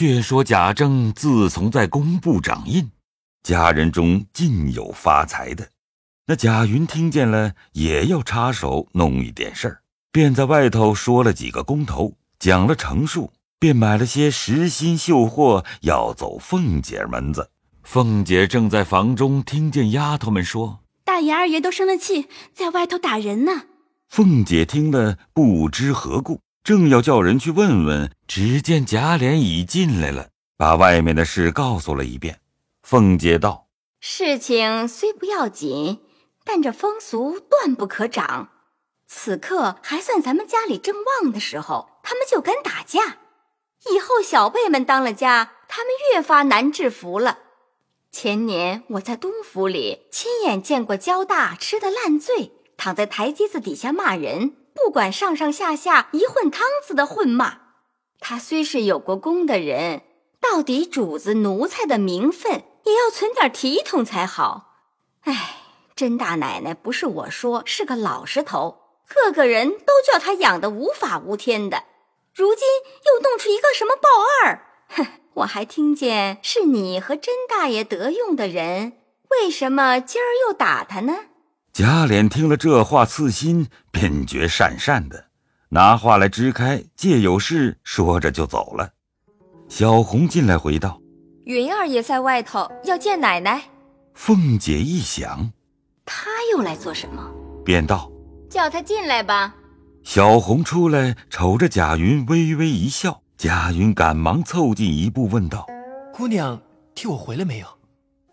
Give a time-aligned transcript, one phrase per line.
[0.00, 2.90] 却说贾政自从在工部掌印，
[3.42, 5.68] 家人中尽有发财的。
[6.26, 17.50] 那贾云听见了，也要插手弄一点事儿，便在外头说了几个工头，讲了成数，便买了些实心绣货，要走凤姐门子。
[17.82, 23.64] 凤姐正在房中，听见丫头们说：“大爷二爷都生了气，在外头打人呢。”
[24.08, 32.40] 凤姐听了，不知何故，正要叫人去问问，只见贾琏已进来了，把外面的事告诉了一遍。
[32.82, 33.68] 凤姐道
[34.00, 36.00] ：“事情虽不要紧。”
[36.42, 38.48] 但这风俗断不可长。
[39.06, 43.18] 此刻还算咱们家里正旺的时候，他们就敢打架。
[43.92, 47.38] 以后小辈们当了家，他们越发难制服了。
[48.10, 57.58] 前年我在东府里亲眼见过焦大吃得烂醉，躺在台阶子底下骂人，不管上上下下一混汤子的混骂。
[58.18, 60.02] 他虽是有过功的人，
[60.40, 64.74] 到底主子奴才的名分也要存点体统才好。
[65.22, 65.56] 唉。
[65.96, 71.84] 甄大奶奶不是我说，是个老实头，个个人都叫他养得无法无天的。
[72.34, 72.66] 如今
[73.04, 74.08] 又弄出一个什么鲍
[74.42, 75.06] 二，哼！
[75.34, 78.94] 我还听见是你和甄大爷得用的人，
[79.28, 81.26] 为什么今儿又打他呢？
[81.72, 85.26] 贾琏听了这话刺心，便觉讪讪的，
[85.68, 88.90] 拿话来支开，借有事说着就走了。
[89.68, 91.00] 小红进来回道
[91.46, 93.62] ：“云儿也在外头要见奶奶。”
[94.14, 95.52] 凤姐一想。
[96.04, 97.30] 他又来做什么？
[97.64, 98.10] 便道
[98.50, 99.54] ：“叫他进来吧。”
[100.02, 103.22] 小红出来，瞅着贾云，微微一笑。
[103.38, 105.66] 贾云赶忙凑近一步，问道
[106.12, 106.60] ：“姑娘
[106.94, 107.66] 替我回来没有？”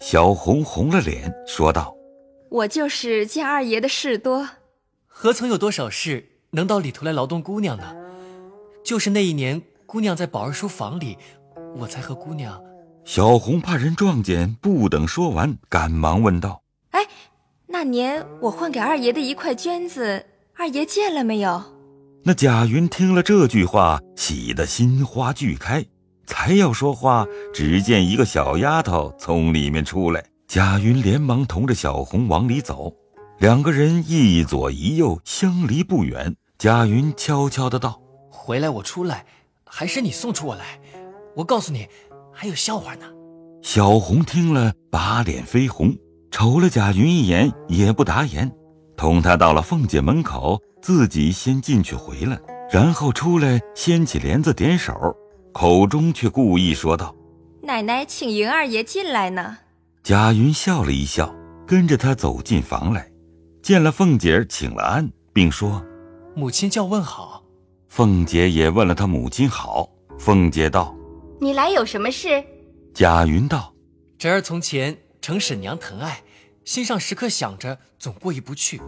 [0.02, 1.96] 小红红了脸，说道
[2.50, 4.50] ：“我就是见二爷的事多，
[5.06, 7.96] 何曾有多少事能到里头来劳动姑娘呢？
[8.84, 11.18] 就是那一年，姑娘在宝二叔房里，
[11.76, 12.62] 我才和姑娘……”
[13.04, 17.06] 小红怕人撞见，不等说完，赶忙问道：“哎。”
[17.70, 21.62] 那年我换给二爷的一块绢子，二爷见了没有？
[22.24, 25.86] 那贾云听了这句话，喜得心花俱开，
[26.26, 30.26] 才要说话，只见一个小丫头从里面出来。
[30.48, 32.94] 贾云连忙同着小红往里走，
[33.38, 36.34] 两个人一左一右，相离不远。
[36.58, 39.26] 贾云悄悄的道：“回来我出来，
[39.66, 40.80] 还是你送出我来？
[41.36, 41.86] 我告诉你，
[42.34, 43.06] 还有笑话呢。”
[43.62, 45.94] 小红听了，把脸绯红。
[46.32, 48.50] 瞅了贾云一眼，也不答言，
[48.96, 52.40] 同他到了凤姐门口，自己先进去回来，
[52.72, 54.94] 然后出来掀起帘子点手，
[55.54, 57.14] 口中却故意说道
[57.62, 59.58] ：“奶奶请云二爷进来呢。”
[60.08, 61.36] 贾云笑了一笑，
[61.68, 63.12] 跟着他走进房来，
[63.62, 65.86] 见了凤姐，请了安，并说
[66.34, 67.44] ：“母亲叫问好。”
[67.92, 69.90] 凤姐也问了他母亲好。
[70.18, 70.96] 凤姐道
[71.42, 72.42] ：“你来有什么事？”
[72.96, 73.74] 贾云道
[74.18, 76.22] ：“侄儿从前承婶娘疼爱。”
[76.64, 78.80] 心上时刻想着，总过意不去，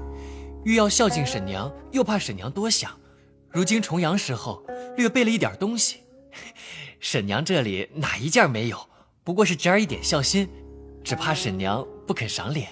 [0.63, 2.89] 欲要孝敬婶娘，又怕婶娘多想。
[3.49, 4.63] 如今重阳时候，
[4.95, 5.97] 略备了一点东西，
[7.01, 8.87] 婶娘这里哪一件没有？
[9.25, 10.47] 不过是侄儿一点孝心，
[11.09, 12.67] 只怕沈娘不肯赏脸。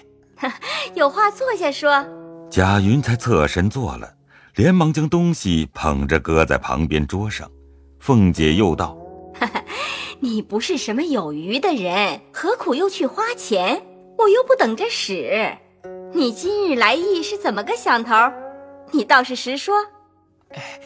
[0.94, 2.06] 有话坐下说。
[2.48, 4.14] 贾云才侧身坐了，
[4.54, 7.50] 连忙将东西捧着搁在旁边桌上。
[7.98, 8.96] 凤姐又道
[10.20, 13.82] ：“你不是什么有余的人，何苦又去花钱？”
[14.18, 15.58] 我又不等着使，
[16.14, 18.14] 你今日来意是怎么个想头？
[18.92, 19.74] 你倒是实说。
[20.50, 20.80] 哎，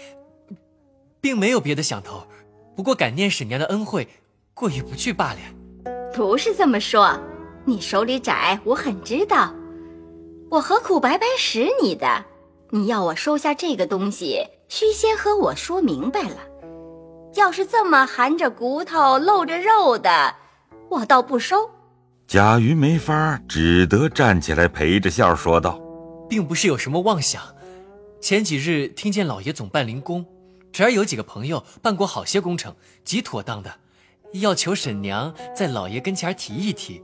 [1.20, 2.26] 并没有别的想头，
[2.74, 4.08] 不过感念沈娘的恩惠，
[4.54, 5.38] 过意不去罢了。
[6.14, 7.18] 不是这么说，
[7.64, 9.54] 你手里窄，我很知道。
[10.50, 12.24] 我何苦白白使你的？
[12.70, 16.36] 你要我收下这个东西，须先和我说明白了。
[17.34, 20.34] 要是这么含着骨头露着肉的，
[20.90, 21.70] 我倒不收。
[22.26, 25.80] 贾云没法，只得站起来陪着笑说道
[26.28, 27.42] ：“并不是有什么妄想。
[28.20, 30.24] 前几日听见老爷总办灵工，
[30.72, 32.74] 侄儿有几个朋友办过好些工程，
[33.04, 33.72] 极妥当的，
[34.34, 37.02] 要求婶娘在老爷跟前提一提，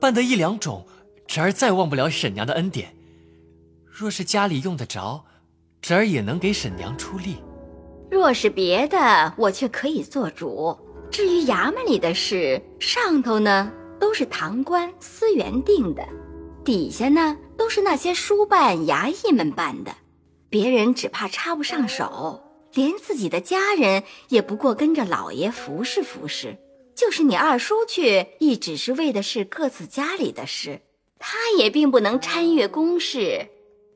[0.00, 0.86] 办得一两种，
[1.26, 2.94] 侄儿再忘不了沈娘的恩典。
[3.84, 5.24] 若是家里用得着，
[5.82, 7.36] 侄儿也能给沈娘出力。
[8.10, 10.76] 若是别的，我却可以做主。
[11.10, 16.08] 至于衙门里的事，上头呢？”都是堂官司员定的，
[16.64, 19.92] 底下呢都是那些书办衙役们办的，
[20.48, 22.40] 别人只怕插不上手，
[22.74, 26.56] 连自己的家人也不过跟着老爷服侍服侍。
[26.98, 30.80] 就是你二叔去，亦只是为的是各自家里的事，
[31.20, 33.46] 他也并不能参阅公事。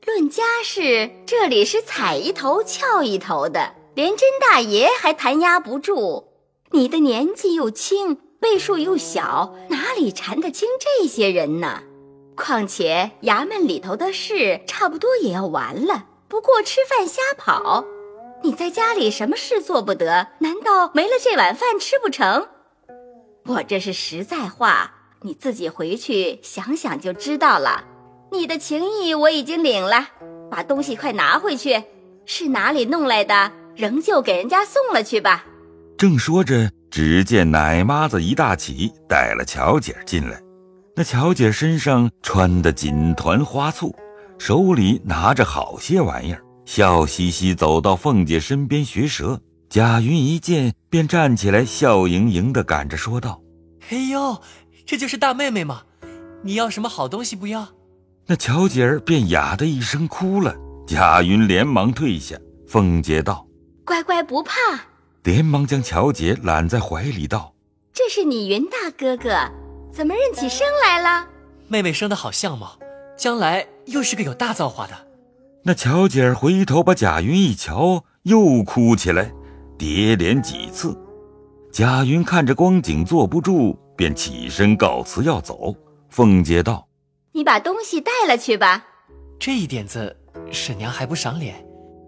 [0.05, 6.29] 论家事，这里是踩一头翘一头的，连甄大爷还弹压不住。
[6.71, 11.83] 你的年纪又轻，辈数又小，哪里缠得清这些人呢？
[12.37, 17.83] 况且衙门里头的事差不多也要完了，不过吃饭瞎跑。
[18.43, 20.29] 你在家里什么事做不得？
[20.39, 22.47] 难道没了这碗饭吃不成？
[23.45, 27.83] 我这是实在话，你自己回去想想就知道了。
[28.31, 30.07] 你的情谊我已经领了，
[30.49, 31.83] 把东西快拿回去。
[32.25, 33.51] 是哪里弄来的？
[33.75, 35.43] 仍旧给人家送了去吧。
[35.97, 40.39] 正说着，只见奶妈子一大起，带了巧姐进来。
[40.95, 43.93] 那巧姐身上穿的锦团花簇，
[44.39, 49.41] 手里拿着好些玩意儿，笑嘻嘻走到凤姐身边学舌。
[49.73, 53.41] 贾云一见，便站起来，笑盈盈的赶着说道
[53.89, 54.39] ：“哎呦，
[54.85, 55.81] 这就是大妹妹吗？
[56.43, 57.69] 你要什么好东西不要？”
[58.27, 60.55] 那乔姐儿便呀的一声哭了。
[60.85, 62.37] 贾云连忙退下。
[62.67, 63.47] 凤姐道
[63.83, 64.53] ：“乖乖不怕。”
[65.25, 67.55] 连忙将乔姐揽在怀里道
[67.91, 69.31] ：“这是你云大哥哥，
[69.91, 71.27] 怎么认起声来了？
[71.67, 72.77] 妹妹生得好相貌，
[73.17, 74.93] 将来又是个有大造化的。”
[75.65, 79.33] 那乔姐儿回头把贾云一瞧，又哭起来。
[79.77, 80.97] 叠连几次，
[81.71, 85.75] 贾云看着光景坐不住，便起身告辞要走。
[86.09, 86.87] 凤姐道
[87.33, 88.85] ：“你把东西带了去吧。”
[89.39, 90.15] 这一点子，
[90.51, 91.65] 婶娘还不赏脸。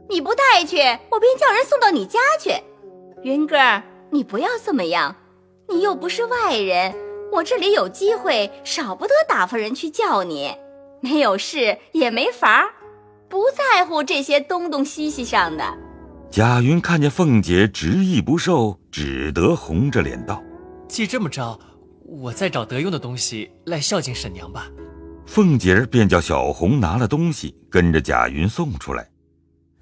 [0.08, 0.78] 你不带去，
[1.10, 2.52] 我便叫人送到你家去。
[3.24, 3.58] 云哥，
[4.12, 5.16] 你不要这么样，
[5.68, 6.94] 你又不是外人，
[7.32, 10.56] 我这里有机会，少不得打发人去叫你。
[11.02, 12.72] 没有事也没法
[13.28, 15.64] 不在乎这些东东西西上的。
[16.36, 20.44] 贾云看见凤姐执意不受，只得红着脸道
[20.86, 21.58] ：“既这么着，
[22.04, 24.70] 我再找得用的东西来孝敬婶娘吧。”
[25.26, 29.10] 凤姐儿便叫小红拿了东西，跟着贾云送出来。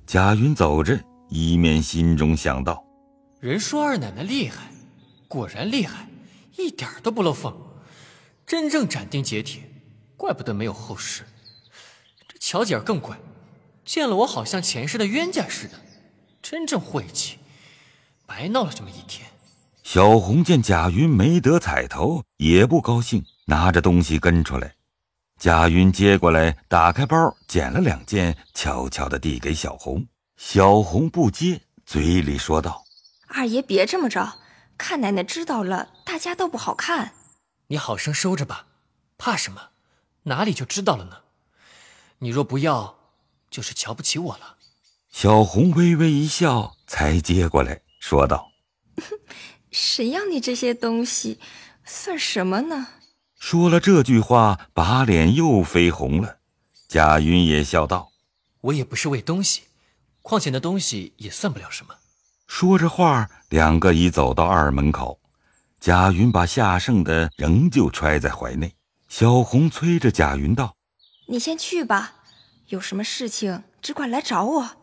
[0.06, 0.96] 贾云走着，
[1.28, 2.86] 一面心中想到
[3.42, 4.72] ：“人说二奶奶厉害，
[5.28, 6.08] 果然厉害，
[6.56, 7.52] 一点都不漏风，
[8.46, 9.64] 真正斩钉截铁，
[10.16, 11.24] 怪不得没有后事。
[12.28, 13.18] 这巧姐儿更怪，
[13.84, 15.74] 见了我好像前世的冤家似的。”
[16.44, 17.40] 真正晦气，
[18.28, 19.26] 白闹了这么一天。
[19.82, 24.76] 小红见贾云没得彩头，也不高兴，拿着东西跟出来。
[25.40, 27.16] 贾云接过来，打开包，
[27.48, 30.06] 捡了两件，悄悄地递给小红。
[30.36, 32.84] 小红不接，嘴里说道
[33.28, 34.40] ：“二爷别这么着，
[34.78, 37.14] 看奶奶知道了，大家都不好看。
[37.68, 38.68] 你好生收着吧，
[39.18, 39.70] 怕什么？
[40.24, 41.18] 哪里就知道了呢？
[42.20, 42.98] 你若不要，
[43.50, 44.58] 就是瞧不起我了。”
[45.14, 48.50] 小红微微一笑，才接过来说道：
[49.72, 51.40] “谁要你这些东西，
[51.86, 52.88] 算什么呢？”
[53.40, 56.40] 说了这句话，把脸又绯红了。
[56.90, 58.12] 贾云也笑道
[58.62, 59.62] ：“我也不是为东西，
[60.24, 61.94] 况且那东西也算不了什么。”
[62.48, 65.22] 说着话，两个已走到二门口。
[65.80, 68.76] 贾云把下剩的仍旧揣在怀内。
[69.08, 70.76] 小红催着贾云道
[71.30, 72.16] ：“你先去吧，
[72.70, 74.78] 有什么事情只管来找我。”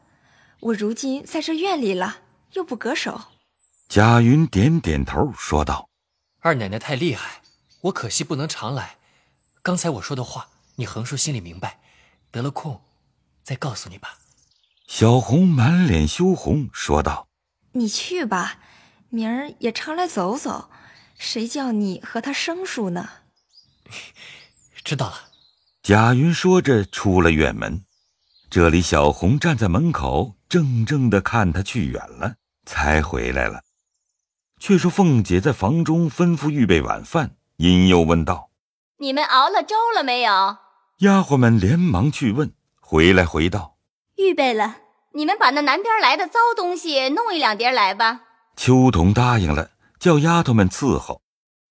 [0.60, 2.18] 我如今在这院里了，
[2.52, 3.22] 又不隔手。
[3.88, 5.88] 贾云点点头，说道
[6.40, 7.40] ：“二奶奶太厉害，
[7.82, 8.98] 我可惜不能常来。
[9.62, 11.80] 刚才我说的话，你横竖心里明白。
[12.30, 12.82] 得了空，
[13.42, 14.18] 再告诉你吧。”
[14.86, 17.28] 小红满脸羞红，说道
[17.72, 18.58] ：“你去吧，
[19.08, 20.70] 明儿也常来走走。
[21.16, 23.08] 谁叫你和他生疏呢？”
[24.84, 25.30] 知道了。
[25.82, 27.82] 贾云说着，出了院门。
[28.50, 32.34] 这里，小红站在门口，怔怔的看他去远了，
[32.66, 33.62] 才回来了。
[34.58, 38.50] 却说凤姐在房中吩咐预备晚饭，因又问道
[38.98, 40.56] ：“你们熬了粥了没有？”
[40.98, 43.76] 丫鬟们连忙去问，回来回道
[44.18, 44.78] ：“预备了。
[45.14, 48.22] 你们把那南边来的糟东西弄一两碟来吧。”
[48.56, 51.22] 秋桐答应了，叫丫头们伺候。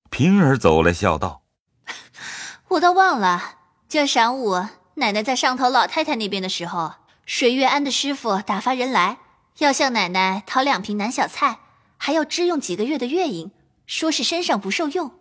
[0.09, 1.43] 平儿走来笑道
[2.69, 3.57] ：“我倒忘了，
[3.89, 6.93] 这晌午。”奶奶在上头老太太那边的时候，
[7.29, 9.19] 水月庵的师傅打发人来，
[9.59, 11.59] 要向奶奶讨两瓶南小菜，
[11.95, 13.51] 还要支用几个月的月银，
[13.85, 15.11] 说是身上不受用。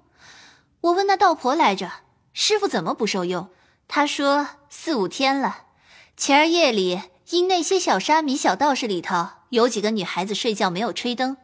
[0.80, 1.92] 我问那道婆来着，
[2.32, 3.50] 师傅怎么不受用？
[3.88, 5.64] 他说四五天了，
[6.16, 11.36] 前儿夜里因那些小沙弥、小道士里头有几个女孩子睡觉没有吹灯，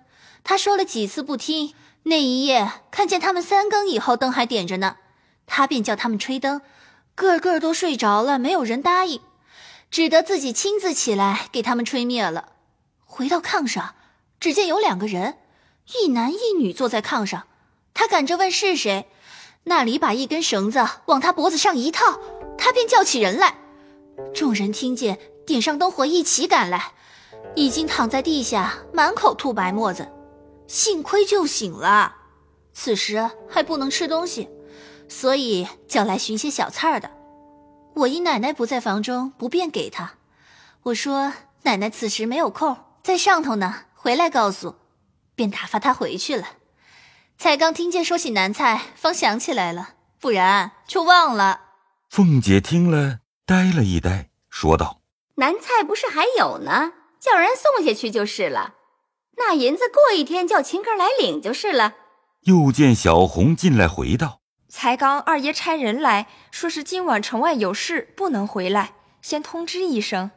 [0.43, 4.97] 他说了几次不听，那一夜看见他们三更以后灯还点着呢，
[5.45, 6.63] 他便叫他们吹灯。
[7.15, 9.21] 个个都睡着了，没有人答应，
[9.95, 12.49] 只得自己亲自起来给他们吹灭了。
[13.05, 13.95] 回到炕上，
[14.41, 15.39] 只见有两个人，
[15.97, 17.45] 一男一女坐在炕上。
[17.95, 19.07] 他赶着问是谁，
[19.63, 22.19] 那里把一根绳子往他脖子上一套，
[22.59, 23.55] 他便叫起人来。
[24.35, 26.95] 众人听见，点上灯火，一起赶来，
[27.55, 30.11] 已经躺在地下，满口吐白沫子。
[30.67, 32.17] 幸亏救醒了，
[32.73, 34.49] 此时还不能吃东西，
[35.09, 37.09] 所以叫来寻些小菜的。
[37.95, 40.15] 我因奶奶不在房中，不便给他。
[40.85, 41.33] 我说
[41.63, 44.77] 奶奶此时没有空，在上头呢，回来告诉，
[45.35, 46.47] 便打发他回去了。
[47.39, 51.61] 才刚听见说起南菜，方想起来了，不然就忘了。
[52.11, 55.01] 凤姐听了，呆了一呆，说道
[55.37, 58.75] ：“南菜不是还有呢，叫人送下去就是了。
[59.37, 61.95] 那银子过一天叫秦哥来领就是了。”
[62.43, 64.41] 又见小红进来，回道
[64.77, 70.33] ：“才刚二爷差人来说是今晚城外有事，不能回来，先通知一声。”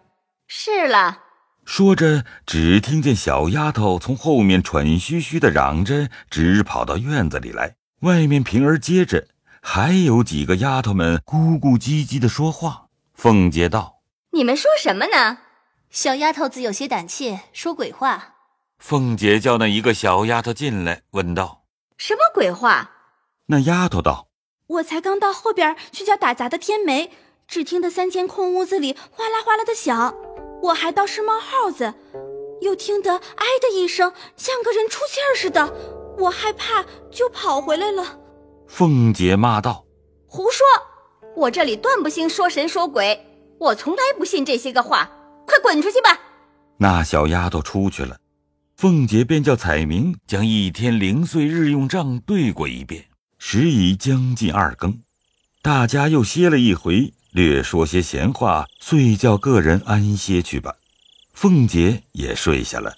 [0.47, 1.23] 是了。
[1.65, 7.77] 说着，只听见小丫头从后面喘吁吁的嚷着，直跑到院子里来。
[8.01, 9.27] 外面平儿接着。
[9.59, 12.85] 还有几个丫头们咕咕唧唧的说话。
[13.15, 14.01] 凤姐道
[14.31, 15.39] ：“你们说什么呢？”
[15.89, 18.35] 小丫头子有些胆怯，说鬼话。
[18.77, 21.63] 凤姐叫那一个小丫头进来，问道
[21.97, 22.91] ：“什么鬼话？”
[23.47, 24.26] 那丫头道
[24.67, 27.11] ：“我才刚到后边去叫打杂的天梅，
[27.47, 30.13] 只听得三间空屋子里哗啦哗啦的响，
[30.63, 31.93] 我还倒是冒号子，
[32.61, 35.73] 又听得哎的一声，像个人出气儿似的，
[36.19, 38.19] 我害怕就跑回来了。”
[38.67, 39.85] 凤姐骂道
[40.27, 40.65] ：“胡说！
[41.35, 43.25] 我这里断不兴说神说鬼，
[43.59, 45.09] 我从来不信这些个话。
[45.45, 46.19] 快滚出去吧！”
[46.79, 48.17] 那小丫头出去了，
[48.75, 53.05] 凤姐便叫彩明将一天零碎日用账对过一遍。
[53.37, 54.99] 时已将近二更，
[55.61, 60.75] 大家又歇了一回，略说些闲话，遂叫个人安歇去吧。
[61.33, 62.95] 凤姐也睡下了。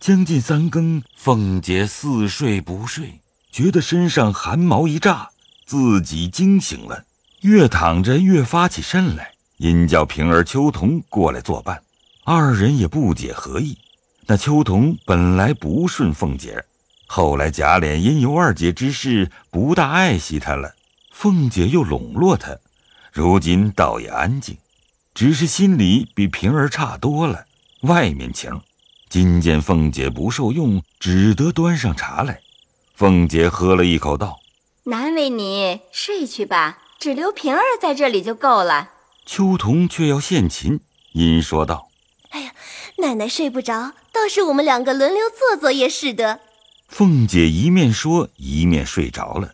[0.00, 3.20] 将近三更，凤姐似睡不睡。
[3.52, 5.30] 觉得身上寒毛一炸，
[5.66, 7.04] 自己惊醒了，
[7.42, 11.82] 越躺着越发起身来，因叫平儿、秋桐过来作伴。
[12.24, 13.76] 二人也不解何意。
[14.26, 16.64] 那秋桐本来不顺凤姐，
[17.12, 20.76] 后来贾琏因尤二姐之事不大爱惜她了，
[21.10, 22.56] 凤姐又笼络她，
[23.10, 24.56] 如今倒也安静，
[25.12, 27.46] 只是心里比平儿差多了。
[27.80, 28.60] 外面情，
[29.08, 32.42] 今见凤姐不受用，只得端上茶来。
[32.94, 34.38] 凤姐喝了一口，道
[34.86, 38.90] ：“难为你，睡去吧，只留平儿在这里就够了。”
[39.26, 40.78] 秋桐却要献琴，
[41.14, 41.88] 因说道
[42.30, 42.52] ：“哎呀，
[42.98, 46.38] 奶奶睡不着，倒是我们两个轮流坐坐也使得。”
[46.90, 49.52] 凤姐一面说，一面睡着了。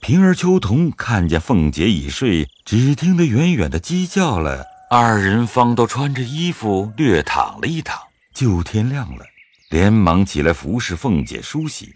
[0.00, 8.00] 平儿、秋桐看见凤姐已睡，只听得远远的鸡叫了，二人方都穿着衣服略躺了一躺，
[8.34, 9.26] 就天亮了，
[9.68, 11.94] 连忙起来服侍凤姐梳洗。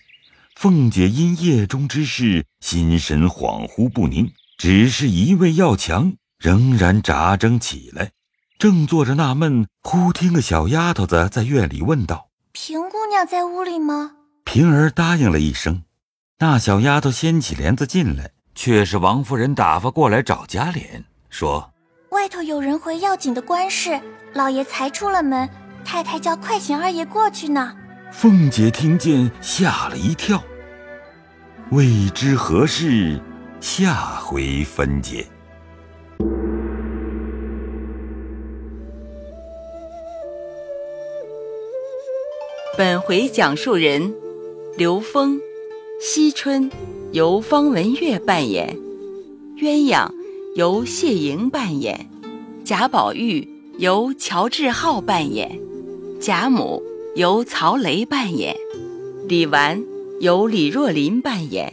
[0.55, 8.11] 凤姐因夜中之事，心神恍惚不宁，只是一味要强，仍然扎针起来，
[8.59, 14.13] 正坐着纳闷，忽听个小丫头子在院里问道：“平姑娘在屋里吗？”
[14.51, 15.83] 平儿答应了一声。
[16.39, 21.71] 那小丫头掀起帘子进来，却是王夫人打发过来找贾琏，说
[22.13, 24.01] ：“外头有人回要紧的官事，
[24.33, 25.47] 老爷才出了门，
[25.85, 27.77] 太太叫快请二爷过去呢。”
[28.11, 30.43] 凤姐听见，吓了一跳。
[31.71, 33.21] 未知何事，
[33.61, 35.27] 下回分解。
[42.79, 44.15] 本回讲述人：
[44.79, 45.41] 刘峰、
[46.01, 46.71] 惜春
[47.11, 48.79] 由方文月扮演，
[49.57, 50.09] 鸳鸯
[50.55, 52.09] 由谢莹扮演，
[52.65, 55.59] 贾宝玉由乔志浩扮演，
[56.21, 56.81] 贾母。
[57.17, 58.55] 由曹雷扮演，
[59.27, 59.85] 李纨
[60.21, 61.73] 由李若琳扮演，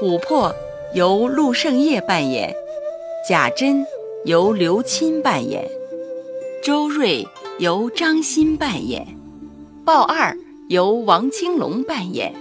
[0.00, 0.54] 琥珀
[0.94, 2.54] 由陆胜业扮演，
[3.28, 3.84] 贾珍
[4.24, 5.68] 由刘钦扮演，
[6.62, 7.26] 周瑞
[7.58, 9.04] 由张欣扮演，
[9.84, 10.38] 鲍二
[10.68, 12.34] 由王青龙扮演，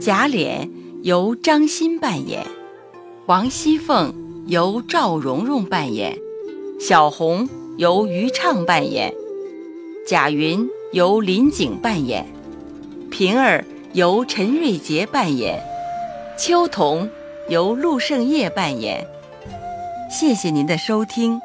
[0.00, 0.68] 贾琏
[1.02, 2.44] 由张欣扮演，
[3.26, 4.12] 王熙凤
[4.46, 6.18] 由赵蓉蓉扮演，
[6.80, 9.14] 小红由于畅扮演，
[10.06, 10.68] 贾云。
[10.92, 12.26] 由林景扮演，
[13.12, 15.62] 平儿由陈瑞杰扮演，
[16.36, 17.08] 秋桐
[17.48, 19.06] 由陆胜业扮演。
[20.10, 21.40] 谢谢您的收听。